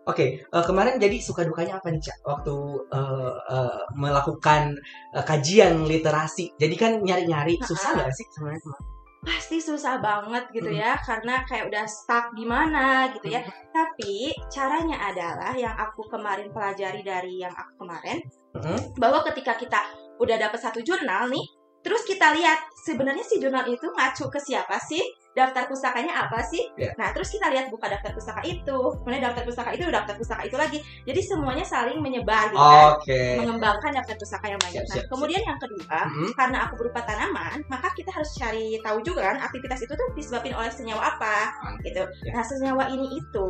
Oke, 0.04 0.44
eh, 0.44 0.64
kemarin 0.68 1.00
jadi 1.00 1.16
suka 1.16 1.48
dukanya 1.48 1.80
apa 1.80 1.88
nih 1.88 2.00
Cak 2.00 2.18
waktu 2.28 2.54
eh, 2.92 3.34
eh, 3.56 3.80
melakukan 3.96 4.76
eh, 5.16 5.24
kajian 5.24 5.88
literasi. 5.88 6.52
Jadi 6.60 6.74
kan 6.76 6.92
nyari-nyari 7.00 7.56
susah 7.64 7.96
nggak 7.96 8.12
sih 8.12 8.26
sebenarnya? 8.32 8.76
pasti 9.24 9.56
susah 9.56 10.04
banget 10.04 10.52
gitu 10.52 10.68
Mm. 10.68 10.84
ya 10.84 11.00
karena 11.00 11.40
kayak 11.48 11.72
udah 11.72 11.88
stuck 11.88 12.36
gimana 12.36 13.08
gitu 13.16 13.32
ya 13.32 13.40
tapi 13.72 14.36
caranya 14.52 15.00
adalah 15.00 15.56
yang 15.56 15.72
aku 15.72 16.04
kemarin 16.12 16.52
pelajari 16.52 17.00
dari 17.00 17.40
yang 17.40 17.56
aku 17.56 17.88
kemarin 17.88 18.20
Mhm. 18.52 19.00
bahwa 19.00 19.24
ketika 19.24 19.56
kita 19.56 19.80
udah 20.20 20.36
dapat 20.36 20.60
satu 20.60 20.84
jurnal 20.84 21.32
nih 21.32 21.40
Terus 21.84 22.00
kita 22.08 22.32
lihat 22.32 22.64
sebenarnya 22.80 23.20
si 23.20 23.36
jurnal 23.36 23.68
itu 23.68 23.84
ngacu 23.84 24.32
ke 24.32 24.40
siapa 24.40 24.80
sih? 24.80 25.04
Daftar 25.34 25.66
pustakanya 25.66 26.14
apa 26.26 26.38
sih? 26.46 26.70
Iya. 26.78 26.94
Nah, 26.94 27.10
terus 27.10 27.26
kita 27.34 27.50
lihat 27.50 27.66
buka 27.66 27.90
daftar 27.90 28.14
pustaka 28.14 28.40
itu. 28.46 28.78
Kemudian 29.02 29.18
daftar 29.18 29.42
pustaka 29.42 29.70
itu, 29.74 29.82
daftar 29.90 30.14
pustaka 30.14 30.42
itu 30.46 30.54
lagi. 30.54 30.78
Jadi 31.02 31.20
semuanya 31.26 31.66
saling 31.66 31.98
menyebar 31.98 32.54
gitu 32.54 32.62
kan. 32.62 32.94
Oke. 32.94 33.20
Mengembangkan 33.42 33.90
daftar 33.98 34.14
pustaka 34.14 34.46
yang 34.46 34.60
banyak. 34.62 34.82
Siap, 34.86 34.88
Nah, 34.88 34.96
siap, 35.02 35.10
kemudian 35.10 35.42
yang 35.42 35.58
kedua, 35.58 35.98
Mhm. 36.06 36.28
karena 36.38 36.58
aku 36.70 36.74
berupa 36.78 37.00
tanaman, 37.02 37.58
maka 37.66 37.90
kita 37.98 38.14
harus 38.14 38.30
cari 38.38 38.78
tahu 38.78 39.02
juga 39.02 39.34
kan 39.34 39.42
aktivitas 39.42 39.82
itu 39.82 39.92
tuh 39.92 40.08
disebabkan 40.14 40.54
oleh 40.54 40.70
senyawa 40.70 41.18
apa 41.18 41.50
gitu. 41.82 42.06
Ya. 42.22 42.32
Nah, 42.38 42.44
senyawa 42.46 42.84
ini 42.94 43.18
itu 43.18 43.48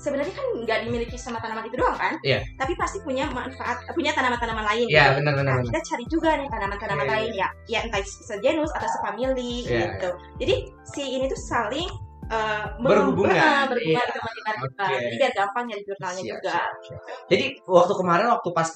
sebenarnya 0.00 0.32
kan 0.32 0.46
nggak 0.64 0.78
dimiliki 0.88 1.16
sama 1.20 1.36
tanaman 1.38 1.68
itu 1.68 1.76
doang 1.76 1.92
kan? 1.94 2.16
Iya. 2.24 2.40
Tapi 2.56 2.72
pasti 2.80 2.98
punya 3.04 3.28
manfaat, 3.28 3.84
punya 3.92 4.16
tanaman-tanaman 4.16 4.64
lain. 4.64 4.88
Iya, 4.88 5.12
gitu. 5.12 5.16
benar 5.20 5.32
benar 5.36 5.52
Nah, 5.60 5.64
kita 5.68 5.80
cari 5.84 6.04
juga 6.08 6.30
nih 6.40 6.48
tanaman-tanaman 6.48 7.04
Iya, 7.04 7.12
iya. 7.12 7.16
lain 7.20 7.30
ya, 7.36 7.48
ya 7.68 7.78
entah 7.84 8.00
segenus 8.02 8.72
atau 8.72 8.88
sefamili 8.88 9.68
Iya, 9.68 10.00
gitu. 10.00 10.10
Jadi 10.40 10.54
si 10.88 11.02
ini 11.20 11.24
tuh 11.28 11.36
saling 11.36 11.88
uh, 12.32 12.64
Berhubungan. 12.80 13.36
berhubungan, 13.36 13.64
berhubungan 13.68 14.00
Iya. 14.00 14.08
gitu 14.08 14.20
menyebar 14.24 14.54
Oke. 14.64 14.86
Jadi 15.04 15.16
biar 15.20 15.32
gampang 15.36 15.64
nyari 15.68 15.82
jurnalnya 15.84 16.22
Siap, 16.24 16.32
juga. 16.40 16.52
siap, 16.56 16.72
siap. 16.88 17.00
Jadi 17.28 17.44
waktu 17.68 17.92
kemarin 17.94 18.26
waktu 18.32 18.48
pas 18.56 18.68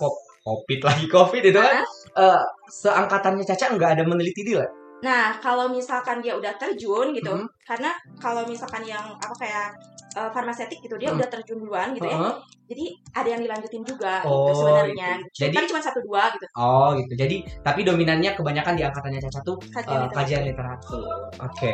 covid 0.45 0.81
lagi 0.85 1.07
covid 1.17 1.43
itu 1.43 1.57
kan 1.57 1.81
eh, 2.21 2.43
seangkatannya 2.69 3.45
Caca 3.49 3.65
nggak 3.73 3.91
ada 3.97 4.03
meneliti 4.05 4.45
dia. 4.45 4.65
Nah, 5.03 5.37
kalau 5.39 5.69
misalkan 5.69 6.23
dia 6.23 6.39
udah 6.39 6.55
terjun 6.55 7.11
gitu, 7.13 7.33
Mhm. 7.35 7.47
karena 7.67 7.91
kalau 8.17 8.47
misalkan 8.47 8.85
yang 8.85 9.05
apa 9.15 9.35
kayak 9.37 9.69
uh, 10.15 10.31
farmasetik 10.31 10.79
gitu, 10.79 10.95
dia 10.95 11.11
Mhm. 11.11 11.19
udah 11.19 11.29
terjun 11.29 11.59
duluan 11.59 11.91
gitu 11.93 12.07
ya. 12.07 12.15
Heeh. 12.15 12.35
Jadi 12.65 12.85
ada 13.13 13.29
yang 13.29 13.43
dilanjutin 13.45 13.83
juga 13.85 14.25
Oh, 14.25 14.49
gitu 14.49 14.65
sebenarnya. 14.65 15.21
gitu. 15.21 15.45
Jadi- 15.45 15.57
Tapi 15.59 15.67
cuma 15.69 15.83
satu 15.83 16.01
dua 16.01 16.23
gitu. 16.33 16.47
Oh 16.57 16.95
gitu. 16.97 17.13
Jadi 17.13 17.37
tapi 17.61 17.81
dominannya 17.83 18.31
kebanyakan 18.33 18.75
di 18.75 18.83
angkatannya 18.83 19.21
Caca 19.21 19.41
tuh 19.43 19.57
Kajian 19.61 19.85
eh, 19.85 20.01
literatur. 20.07 20.17
kajian 20.17 20.43
literatur. 20.47 21.05
Oke. 21.43 21.73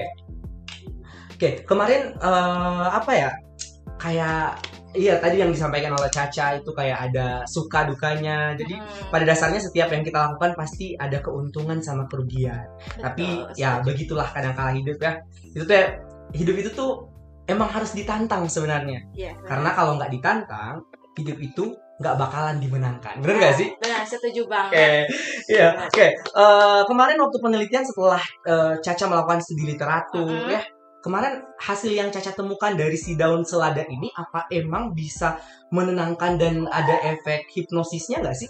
Oke, 1.30 1.48
kemarin 1.62 2.02
eh, 2.16 2.86
apa 2.90 3.12
ya? 3.14 3.30
Kayak 3.96 4.58
iya 4.92 5.18
tadi 5.18 5.38
yang 5.38 5.50
disampaikan 5.50 5.94
oleh 5.94 6.08
Caca 6.08 6.58
itu 6.58 6.70
kayak 6.70 6.98
ada 7.10 7.46
suka 7.46 7.86
dukanya. 7.86 8.52
Jadi 8.54 8.74
Hmm, 8.74 9.08
pada 9.08 9.24
dasarnya 9.24 9.60
setiap 9.60 9.88
yang 9.90 10.02
kita 10.02 10.18
lakukan 10.18 10.54
pasti 10.54 10.94
ada 10.94 11.18
keuntungan 11.20 11.78
sama 11.78 12.10
kerugian. 12.10 12.66
Tapi 12.96 13.26
betul. 13.46 13.54
ya 13.56 13.78
begitulah 13.80 14.28
kadang-kala 14.28 14.74
hidup 14.74 14.98
ya. 14.98 15.12
Itu 15.46 15.62
tuh 15.64 15.74
ya, 15.74 15.86
hidup 16.32 16.56
itu 16.58 16.70
tuh 16.70 17.06
emang 17.46 17.70
harus 17.70 17.94
ditantang 17.94 18.46
sebenarnya. 18.46 19.02
Iya. 19.12 19.34
Karena 19.42 19.70
kalau 19.72 19.94
nggak 19.98 20.10
ditantang, 20.10 20.82
hidup 21.18 21.38
itu 21.38 21.64
nggak 22.00 22.16
bakalan 22.16 22.56
dimenangkan. 22.56 23.20
Bener 23.20 23.36
nggak 23.36 23.56
sih? 23.60 23.68
Benar, 23.76 24.08
setuju 24.08 24.48
Oke, 24.48 24.50
banget. 24.50 25.04
iya. 25.46 25.68
Oke, 25.84 26.06
Eh, 26.16 26.82
kemarin 26.88 27.20
waktu 27.20 27.36
penelitian 27.38 27.84
setelah 27.84 28.22
eh, 28.48 28.72
Caca 28.80 29.04
melakukan 29.04 29.38
studi 29.44 29.68
literatur 29.68 30.24
Mhm. 30.24 30.48
ya, 30.48 30.62
kemarin 31.00 31.44
hasil 31.60 31.90
yang 31.92 32.08
Caca 32.12 32.32
temukan 32.36 32.76
dari 32.76 32.96
si 32.96 33.16
daun 33.16 33.44
selada 33.44 33.84
ini 33.88 34.12
apa 34.14 34.46
emang 34.52 34.92
bisa 34.92 35.40
menenangkan 35.72 36.36
dan 36.36 36.68
ada 36.68 37.00
efek 37.04 37.48
hipnosisnya 37.52 38.20
nggak 38.20 38.36
sih? 38.36 38.48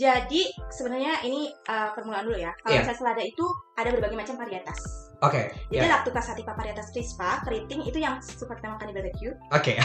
Jadi 0.00 0.48
sebenarnya 0.70 1.20
ini 1.26 1.50
uh, 1.68 1.92
permulaan 1.92 2.24
dulu 2.24 2.38
ya. 2.38 2.54
Kalau 2.62 2.72
Iya. 2.72 2.80
misalnya 2.86 3.00
selada 3.04 3.22
itu 3.26 3.44
ada 3.76 3.90
berbagai 3.92 4.16
macam 4.16 4.34
varietas. 4.38 4.78
Oke, 5.20 5.52
Jadi 5.68 5.84
ya. 5.84 6.00
Lactuca 6.00 6.24
sativa 6.24 6.56
varietas 6.56 6.88
crispa, 6.96 7.44
keriting 7.44 7.84
itu 7.84 8.00
yang 8.00 8.16
suka 8.24 8.56
kita 8.56 8.72
makan 8.72 8.88
di 8.88 8.94
barbecue. 8.96 9.34
Oke, 9.56 9.76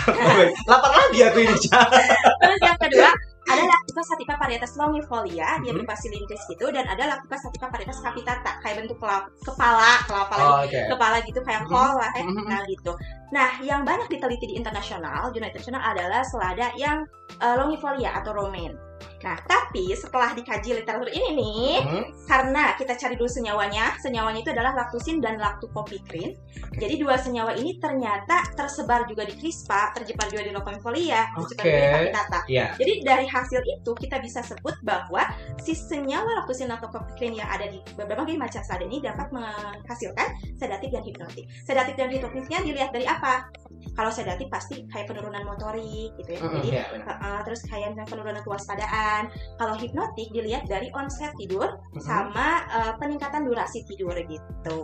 lapar 0.71 0.91
lagi 0.95 1.19
aku 1.27 1.43
ini 1.43 1.51
Varietas 4.45 4.77
longifolia, 4.77 5.57
dia 5.57 5.73
Mhm. 5.73 5.81
berupa 5.81 5.95
silindris 5.97 6.43
gitu 6.45 6.69
dan 6.69 6.85
ada 6.85 7.03
Lactuca 7.17 7.37
sativa 7.41 7.65
varietas 7.73 7.97
capitata 7.97 8.51
kayak 8.61 8.85
bentuk 8.85 9.01
kepala, 9.41 9.91
kelapa 10.05 10.35
lagi 10.37 10.45
Oh, 10.45 10.61
Oke. 10.69 10.79
kepala 10.93 11.17
gitu 11.25 11.39
kayak 11.41 11.61
Mhm. 11.65 11.69
kol 11.73 11.91
lah. 11.97 12.11
Mhm. 12.13 12.45
Nah 12.45 12.61
gitu. 12.69 12.91
Nah, 13.33 13.49
yang 13.65 13.81
banyak 13.81 14.05
diteliti 14.05 14.45
di 14.53 14.55
internasional, 14.61 15.33
jurnal 15.33 15.49
internasional 15.49 15.81
adalah 15.81 16.21
selada 16.21 16.69
yang 16.77 17.01
uh, 17.41 17.55
longifolia 17.57 18.13
atau 18.21 18.37
romaine. 18.37 18.77
Nah, 19.25 19.41
tapi 19.41 19.89
setelah 19.97 20.37
dikaji 20.37 20.77
literatur 20.77 21.09
ini 21.09 21.29
nih, 21.33 21.73
Mhm. 21.81 22.03
karena 22.29 22.77
kita 22.77 22.93
cari 22.93 23.17
dulu 23.17 23.25
senyawanya, 23.25 23.97
senyawanya 23.97 24.39
itu 24.45 24.51
adalah 24.53 24.77
lactusin 24.77 25.17
dan 25.17 25.41
lactopopikrin. 25.41 26.37
Jadi 26.77 26.95
dua 27.01 27.17
senyawa 27.17 27.57
ini 27.57 27.81
ternyata 27.81 28.53
tersebar 28.53 29.09
juga 29.09 29.25
di 29.25 29.33
crispa, 29.33 29.89
terjebak 29.97 30.29
juga 30.29 30.45
di 30.45 30.53
Oke. 30.53 31.57
juga 31.57 31.63
di 31.65 31.87
capitata. 31.89 32.39
Iya. 32.45 32.65
Jadi 32.77 32.93
dari 33.01 33.25
hasil 33.25 33.61
itu 33.65 33.91
kita 33.97 34.21
bisa 34.21 34.45
sebut 34.45 34.77
bahwa 34.85 35.25
si 35.57 35.73
senyawa 35.73 36.45
lactusin 36.45 36.69
atau 36.69 36.91
kopikrin 36.93 37.33
yang 37.33 37.49
ada 37.49 37.65
di 37.65 37.81
berbagai 37.97 38.37
macam 38.37 38.61
selada 38.61 38.85
ini 38.85 39.01
dapat 39.01 39.27
menghasilkan 39.33 40.27
sedatif 40.59 40.93
dan 40.93 41.01
hipnotik. 41.01 41.45
Sedatif 41.65 41.97
dan 41.97 42.13
hipnotiknya 42.13 42.59
dilihat 42.61 42.93
dari 42.93 43.09
apa? 43.09 43.49
Kalau 43.95 44.11
sedatif 44.11 44.51
pasti 44.51 44.83
kayak 44.91 45.07
penurunan 45.07 45.45
motorik 45.47 46.11
gitu 46.19 46.35
ya. 46.35 46.39
Mhm, 46.43 46.53
Jadi 46.59 46.69
iya, 46.69 46.83
benar. 46.91 47.15
uh, 47.21 47.41
terus 47.47 47.61
kayak 47.63 47.95
penurunan 48.05 48.43
kewaspadaan. 48.43 48.84
Kalau 49.55 49.75
hipnotik 49.79 50.29
dilihat 50.31 50.67
dari 50.67 50.91
onset 50.91 51.31
tidur 51.39 51.67
Mhm. 51.95 52.01
sama 52.03 52.63
uh, 52.67 52.93
peningkatan 52.99 53.47
durasi 53.47 53.83
tidur 53.87 54.15
gitu. 54.27 54.79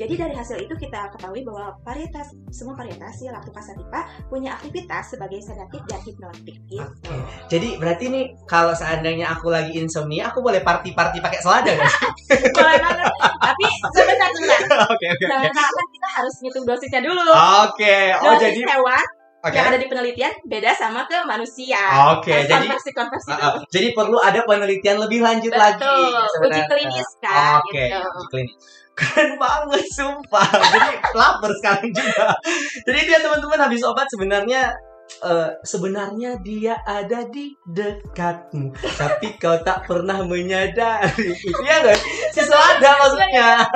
Jadi 0.00 0.16
dari 0.16 0.32
hasil 0.32 0.56
itu 0.64 0.72
kita 0.80 1.12
ketahui 1.12 1.44
bahwa 1.44 1.76
varietas 1.84 2.32
semua 2.48 2.72
varietas 2.72 3.20
ya 3.20 3.36
lactuca 3.36 3.60
sativa 3.60 4.00
punya 4.32 4.56
aktivitas 4.56 5.12
sebagai 5.12 5.44
sedatif 5.44 5.84
dan 5.84 6.00
hipnotik 6.00 6.56
gitu. 6.72 6.80
Oke. 6.80 7.16
Jadi 7.52 7.76
berarti 7.76 8.04
nih 8.08 8.24
kalau 8.48 8.72
seandainya 8.72 9.28
aku 9.28 9.52
lagi 9.52 9.76
insomnia, 9.76 10.32
aku 10.32 10.40
boleh 10.40 10.64
party-party 10.64 11.20
pakai 11.20 11.40
selada? 11.44 11.76
Boleh 12.56 12.78
banget. 12.80 13.12
Tapi 13.20 13.64
sebentar 13.92 14.28
sebentar. 14.32 14.78
Oke 14.94 15.06
oke. 15.12 15.26
Salah 15.52 15.86
kita 15.92 16.08
harus 16.16 16.34
ngitung 16.40 16.64
dosisnya 16.64 17.00
dulu. 17.04 17.26
Oke. 17.68 18.16
Oh 18.24 18.32
Dosis 18.38 18.42
jadi 18.56 18.60
hewan 18.72 19.04
oke. 19.44 19.54
yang 19.56 19.66
ada 19.72 19.78
di 19.80 19.88
penelitian 19.88 20.32
beda 20.44 20.70
sama 20.76 21.04
ke 21.08 21.18
manusia. 21.24 21.80
Oke, 22.16 22.32
Harus 22.32 22.48
jadi 22.48 22.66
konversi 22.68 22.90
konversi 22.92 23.30
Uh, 23.30 23.36
uh, 23.40 23.54
jadi 23.72 23.88
perlu 23.96 24.18
ada 24.20 24.40
penelitian 24.44 24.96
lebih 25.00 25.20
lanjut 25.24 25.52
lagi. 25.54 25.80
Betul, 25.80 26.12
uji 26.12 26.30
sebenarnya. 26.36 26.66
klinis 26.68 27.10
kan 27.22 27.58
Oke, 27.64 27.82
gitu. 27.84 27.98
uji 27.98 28.26
klinis. 28.30 28.56
Keren 29.00 29.30
banget, 29.40 29.84
sumpah. 29.96 30.44
Jadi 30.44 30.90
lapar 31.16 31.50
sekarang 31.56 31.88
juga. 31.88 32.36
Jadi 32.84 33.00
dia 33.08 33.18
teman-teman 33.24 33.60
habis 33.64 33.80
obat 33.80 34.04
sebenarnya 34.12 34.76
eh, 35.24 35.50
sebenarnya 35.64 36.36
dia 36.44 36.76
ada 36.84 37.24
di 37.24 37.56
dekatmu, 37.64 38.76
tapi 39.00 39.40
kau 39.40 39.56
tak 39.64 39.88
pernah 39.88 40.20
menyadari. 40.20 41.32
Iya 41.32 41.74
nggak? 41.80 41.98
Si 42.30 42.40
selada 42.46 42.90
maksudnya. 43.02 43.66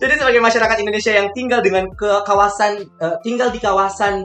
Jadi 0.00 0.12
sebagai 0.16 0.40
masyarakat 0.40 0.76
Indonesia 0.80 1.12
yang 1.12 1.28
tinggal 1.36 1.60
dengan 1.60 1.84
ke 1.92 2.24
kawasan 2.24 2.80
eh, 2.80 3.16
tinggal 3.20 3.52
di 3.52 3.60
kawasan 3.60 4.24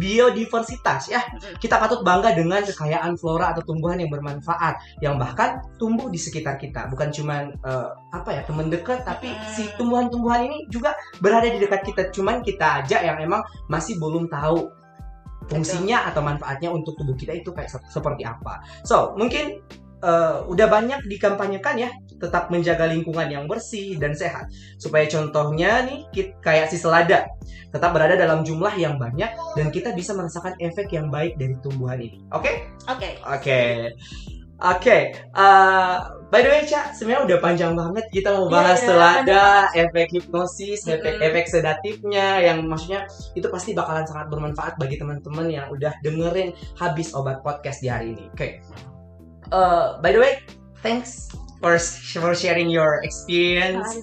biodiversitas 0.00 1.12
ya, 1.12 1.20
kita 1.60 1.76
patut 1.76 2.00
bangga 2.00 2.32
dengan 2.32 2.64
kekayaan 2.64 3.20
flora 3.20 3.52
atau 3.52 3.62
tumbuhan 3.64 4.00
yang 4.00 4.08
bermanfaat 4.08 4.80
yang 5.04 5.20
bahkan 5.20 5.60
tumbuh 5.76 6.08
di 6.08 6.16
sekitar 6.16 6.56
kita. 6.56 6.88
Bukan 6.88 7.12
cuman 7.12 7.52
eh, 7.52 7.88
apa 8.16 8.30
ya 8.32 8.42
teman 8.48 8.72
dekat, 8.72 9.04
tapi 9.04 9.28
Hmm. 9.34 9.44
si 9.52 9.68
tumbuhan-tumbuhan 9.76 10.46
ini 10.48 10.64
juga 10.72 10.96
berada 11.20 11.48
di 11.48 11.60
dekat 11.60 11.84
kita. 11.84 12.02
Cuman 12.14 12.40
kita 12.40 12.80
aja 12.84 13.04
yang 13.04 13.20
emang 13.20 13.44
masih 13.68 14.00
belum 14.00 14.28
tahu 14.32 14.68
fungsinya 15.44 16.08
atau 16.08 16.24
manfaatnya 16.24 16.72
untuk 16.72 16.96
tubuh 16.96 17.12
kita 17.12 17.36
itu 17.36 17.52
kayak 17.52 17.68
se- 17.68 17.84
seperti 17.92 18.24
apa. 18.24 18.64
So 18.80 19.12
mungkin 19.20 19.60
eh, 20.04 20.36
udah 20.48 20.66
banyak 20.68 21.04
dikampanyekan 21.08 21.80
ya 21.80 21.90
tetap 22.22 22.48
menjaga 22.48 22.86
lingkungan 22.88 23.26
yang 23.28 23.44
bersih 23.50 23.98
dan 23.98 24.14
sehat 24.14 24.48
supaya 24.78 25.04
contohnya 25.10 25.84
nih 25.84 26.06
kit- 26.14 26.36
kayak 26.40 26.70
si 26.70 26.78
selada 26.78 27.26
tetap 27.74 27.90
berada 27.90 28.14
dalam 28.14 28.46
jumlah 28.46 28.72
yang 28.78 28.96
banyak 28.96 29.34
dan 29.58 29.66
kita 29.74 29.90
bisa 29.92 30.14
merasakan 30.14 30.54
efek 30.62 30.94
yang 30.94 31.10
baik 31.10 31.34
dari 31.34 31.58
tumbuhan 31.58 31.98
ini. 31.98 32.22
Oke? 32.30 32.70
Oke. 32.86 33.18
Oke. 33.26 33.60
Oke, 34.54 35.10
eh, 35.18 35.96
by 36.30 36.40
the 36.40 36.48
way, 36.48 36.62
Ca, 36.62 36.94
sebenarnya 36.94 37.26
udah 37.26 37.38
panjang 37.42 37.74
banget 37.74 38.06
kita 38.14 38.32
mau 38.38 38.46
Iya, 38.46 38.54
bahas 38.54 38.78
iya, 38.80 38.86
selada, 38.86 39.44
efek 39.74 40.06
hipnosis, 40.14 40.86
efek, 40.86 41.18
Mm-mm. 41.18 41.26
efek 41.26 41.44
sedatifnya, 41.50 42.38
yang 42.38 42.62
maksudnya 42.64 43.04
itu 43.34 43.44
pasti 43.50 43.74
bakalan 43.74 44.06
sangat 44.06 44.30
bermanfaat 44.30 44.78
bagi 44.78 44.96
teman-teman 44.96 45.50
yang 45.50 45.66
udah 45.74 45.90
dengerin 46.06 46.54
habis 46.78 47.10
obat 47.12 47.42
podcast 47.42 47.82
di 47.82 47.90
hari 47.90 48.14
ini. 48.14 48.30
Oke, 48.30 48.62
Eh, 49.52 49.86
by 50.00 50.14
the 50.14 50.22
way, 50.22 50.40
thanks 50.80 51.28
for 51.64 51.80
for 52.20 52.36
sharing 52.36 52.68
your 52.68 53.00
experience 53.00 53.96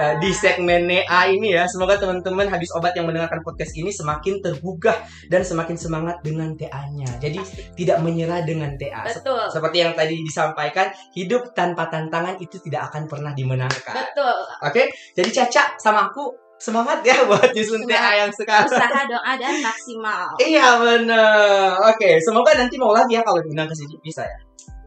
uh, 0.00 0.16
di 0.16 0.32
segmen 0.32 0.88
NEA 0.88 1.20
ini 1.28 1.52
ya. 1.52 1.68
Semoga 1.68 2.00
teman-teman 2.00 2.48
habis 2.48 2.72
obat 2.72 2.96
yang 2.96 3.04
mendengarkan 3.04 3.44
podcast 3.44 3.76
ini 3.76 3.92
semakin 3.92 4.40
tergugah 4.40 4.96
dan 5.28 5.44
semakin 5.44 5.76
semangat 5.76 6.24
dengan 6.24 6.56
TA-nya. 6.56 7.20
Jadi 7.20 7.36
tidak 7.76 8.00
menyerah 8.00 8.40
dengan 8.48 8.72
TA. 8.80 9.04
Betul. 9.04 9.44
Seperti 9.52 9.76
yang 9.84 9.92
tadi 9.92 10.24
disampaikan, 10.24 10.88
hidup 11.12 11.52
tanpa 11.52 11.92
tantangan 11.92 12.40
itu 12.40 12.56
tidak 12.64 12.88
akan 12.88 13.04
pernah 13.04 13.36
dimenangkan. 13.36 13.92
Betul. 13.92 14.36
Oke, 14.64 14.88
jadi 15.12 15.28
Caca 15.28 15.76
sama 15.76 16.08
aku 16.08 16.32
semangat 16.56 17.04
ya 17.04 17.20
buat 17.28 17.52
nyusun. 17.52 17.84
TA 17.84 18.24
yang 18.24 18.32
sekarang. 18.32 18.72
Usaha 18.72 19.00
doa 19.04 19.32
dan 19.36 19.60
maksimal. 19.60 20.32
Iya 20.40 20.80
bener. 20.80 21.76
Oke, 21.92 22.16
semoga 22.24 22.56
nanti 22.56 22.80
mau 22.80 22.96
lagi 22.96 23.18
ya 23.18 23.22
kalau 23.26 23.42
diundang 23.44 23.68
ke 23.68 23.76
sini 23.76 24.00
bisa 24.00 24.24
ya. 24.24 24.38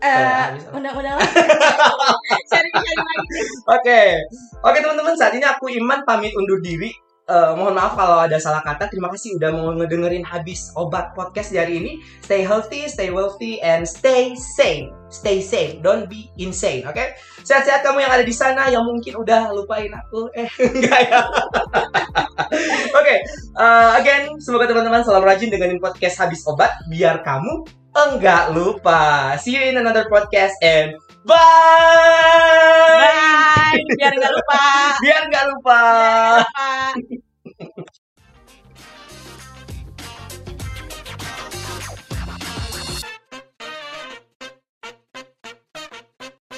Eh, 0.05 0.43
habis 0.53 0.63
apa? 0.69 0.77
undang-undang 0.77 1.15
lagi 1.17 1.33
Oke, 3.65 4.01
oke 4.61 4.77
teman-teman 4.77 5.15
saat 5.17 5.33
ini 5.33 5.45
aku 5.45 5.73
Iman 5.73 6.05
pamit 6.05 6.33
undur 6.37 6.61
diri. 6.61 6.93
Eh, 7.25 7.51
mohon 7.57 7.73
maaf 7.73 7.97
kalau 7.97 8.21
ada 8.21 8.37
salah 8.37 8.61
kata. 8.61 8.85
Terima 8.85 9.09
kasih 9.09 9.41
udah 9.41 9.49
mau 9.49 9.73
ngedengerin 9.73 10.21
habis 10.21 10.69
obat 10.77 11.17
podcast 11.17 11.49
di 11.49 11.57
hari 11.57 11.81
ini. 11.81 11.97
Stay 12.21 12.45
healthy, 12.45 12.85
stay 12.85 13.09
wealthy, 13.09 13.57
and 13.65 13.89
stay 13.89 14.37
safe. 14.37 14.93
Stay 15.09 15.41
safe, 15.41 15.81
don't 15.81 16.05
be 16.05 16.29
insane. 16.37 16.85
Oke, 16.85 17.17
sehat-sehat 17.41 17.81
kamu 17.81 18.05
yang 18.05 18.13
ada 18.13 18.21
di 18.21 18.35
sana 18.35 18.69
yang 18.69 18.85
mungkin 18.85 19.17
udah 19.17 19.49
lupain 19.57 19.89
aku. 19.89 20.29
Eh, 20.37 20.49
enggak 20.69 21.01
ya. 21.09 21.25
Oke, 23.01 23.15
eh, 23.57 23.89
again, 23.97 24.29
semoga 24.37 24.69
teman-teman 24.69 25.01
selalu 25.01 25.25
rajin 25.25 25.49
dengerin 25.49 25.81
podcast 25.81 26.21
habis 26.21 26.45
obat 26.45 26.77
biar 26.93 27.25
kamu 27.25 27.65
enggak 27.95 28.51
lupa. 28.55 29.35
See 29.41 29.55
you 29.55 29.63
in 29.71 29.77
another 29.79 30.05
podcast 30.11 30.55
and 30.61 30.95
bye. 31.23 31.37
bye 32.99 33.79
biar 33.97 34.13
nggak 34.19 34.33
lupa 34.35 34.61
Biar 35.03 35.21
nggak 35.31 35.45
lupa. 35.51 35.79
Bye. 36.43 37.24